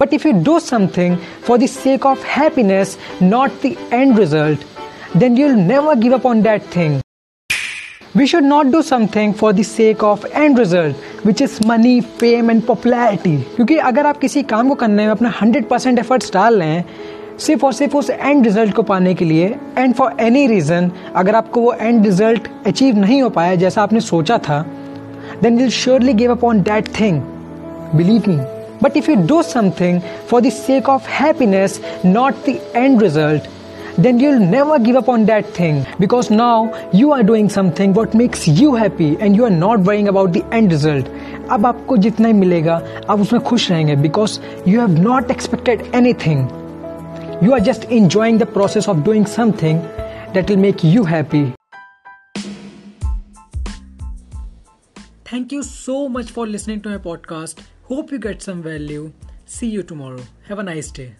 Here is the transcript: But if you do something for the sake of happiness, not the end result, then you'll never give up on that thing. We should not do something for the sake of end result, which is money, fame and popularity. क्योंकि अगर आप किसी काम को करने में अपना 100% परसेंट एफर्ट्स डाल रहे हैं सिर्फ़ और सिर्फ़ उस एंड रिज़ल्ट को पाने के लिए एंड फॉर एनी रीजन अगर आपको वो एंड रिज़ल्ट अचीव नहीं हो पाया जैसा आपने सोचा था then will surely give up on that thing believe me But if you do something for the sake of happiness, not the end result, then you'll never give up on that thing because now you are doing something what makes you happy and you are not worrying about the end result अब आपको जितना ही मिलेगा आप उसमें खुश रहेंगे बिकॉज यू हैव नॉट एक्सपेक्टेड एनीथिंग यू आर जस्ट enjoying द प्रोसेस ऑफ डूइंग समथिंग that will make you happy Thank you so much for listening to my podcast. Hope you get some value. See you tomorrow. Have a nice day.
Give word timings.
But 0.00 0.14
if 0.14 0.24
you 0.24 0.32
do 0.32 0.58
something 0.60 1.16
for 1.46 1.58
the 1.58 1.66
sake 1.66 2.06
of 2.06 2.22
happiness, 2.24 2.96
not 3.20 3.60
the 3.60 3.76
end 3.92 4.18
result, 4.18 4.64
then 5.14 5.36
you'll 5.36 5.62
never 5.62 5.94
give 5.94 6.14
up 6.14 6.24
on 6.24 6.40
that 6.42 6.62
thing. 6.74 7.02
We 8.14 8.26
should 8.26 8.44
not 8.44 8.70
do 8.72 8.82
something 8.82 9.34
for 9.34 9.52
the 9.52 9.62
sake 9.62 10.02
of 10.02 10.24
end 10.32 10.58
result, 10.58 10.96
which 11.22 11.42
is 11.42 11.60
money, 11.62 12.00
fame 12.22 12.48
and 12.48 12.66
popularity. 12.66 13.36
क्योंकि 13.56 13.76
अगर 13.90 14.06
आप 14.06 14.18
किसी 14.18 14.42
काम 14.52 14.68
को 14.68 14.74
करने 14.74 15.06
में 15.06 15.10
अपना 15.12 15.32
100% 15.40 15.68
परसेंट 15.70 15.98
एफर्ट्स 15.98 16.32
डाल 16.34 16.58
रहे 16.62 16.68
हैं 16.68 16.84
सिर्फ़ 17.38 17.66
और 17.66 17.72
सिर्फ़ 17.72 17.96
उस 17.96 18.10
एंड 18.10 18.46
रिज़ल्ट 18.46 18.74
को 18.74 18.82
पाने 18.82 19.14
के 19.14 19.24
लिए 19.24 19.48
एंड 19.78 19.94
फॉर 19.94 20.16
एनी 20.20 20.46
रीजन 20.46 20.90
अगर 21.16 21.34
आपको 21.34 21.60
वो 21.60 21.72
एंड 21.72 22.06
रिज़ल्ट 22.06 22.48
अचीव 22.66 22.98
नहीं 22.98 23.20
हो 23.22 23.28
पाया 23.36 23.54
जैसा 23.64 23.82
आपने 23.82 24.00
सोचा 24.08 24.38
था 24.48 24.62
then 25.42 25.58
will 25.58 25.70
surely 25.80 26.14
give 26.14 26.34
up 26.34 26.44
on 26.44 26.62
that 26.70 26.88
thing 27.00 27.20
believe 27.94 28.28
me 28.28 28.59
But 28.81 28.95
if 28.95 29.07
you 29.07 29.15
do 29.15 29.41
something 29.43 30.01
for 30.27 30.41
the 30.41 30.51
sake 30.51 30.89
of 30.89 31.05
happiness, 31.05 31.79
not 32.03 32.43
the 32.45 32.59
end 32.75 33.01
result, 33.01 33.47
then 33.97 34.19
you'll 34.19 34.39
never 34.39 34.77
give 34.77 34.97
up 34.97 35.07
on 35.07 35.25
that 35.25 35.45
thing 35.53 35.85
because 35.99 36.29
now 36.29 36.73
you 36.91 37.13
are 37.13 37.23
doing 37.23 37.47
something 37.49 37.93
what 37.93 38.13
makes 38.13 38.45
you 38.47 38.75
happy 38.75 39.15
and 39.19 39.35
you 39.35 39.45
are 39.45 39.49
not 39.49 39.79
worrying 39.79 40.09
about 40.09 40.33
the 40.33 40.43
end 40.51 40.71
result 40.71 41.07
अब 41.51 41.65
आपको 41.65 41.97
जितना 42.05 42.27
ही 42.27 42.33
मिलेगा 42.33 42.81
आप 43.09 43.19
उसमें 43.21 43.41
खुश 43.49 43.69
रहेंगे 43.71 43.95
बिकॉज 43.95 44.39
यू 44.67 44.79
हैव 44.79 44.99
नॉट 45.01 45.31
एक्सपेक्टेड 45.31 45.83
एनीथिंग 45.95 46.47
यू 47.43 47.51
आर 47.53 47.59
जस्ट 47.69 47.85
enjoying 47.99 48.39
द 48.39 48.47
प्रोसेस 48.53 48.89
ऑफ 48.89 49.03
डूइंग 49.05 49.25
समथिंग 49.35 49.81
that 50.35 50.49
will 50.49 50.61
make 50.67 50.83
you 50.83 51.05
happy 51.09 51.45
Thank 55.30 55.52
you 55.52 55.62
so 55.62 56.08
much 56.08 56.32
for 56.32 56.44
listening 56.44 56.80
to 56.82 56.88
my 56.88 56.98
podcast. 56.98 57.60
Hope 57.84 58.10
you 58.10 58.18
get 58.18 58.42
some 58.42 58.62
value. 58.62 59.12
See 59.44 59.68
you 59.68 59.84
tomorrow. 59.84 60.24
Have 60.48 60.58
a 60.58 60.64
nice 60.64 60.90
day. 60.90 61.14